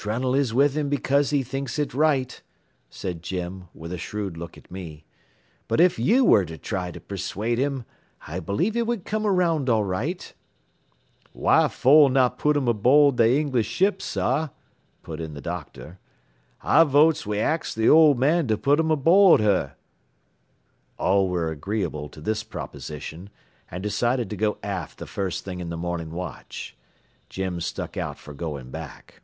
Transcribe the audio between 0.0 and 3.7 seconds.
"Trunnell is with him because he thinks it right," said Jim,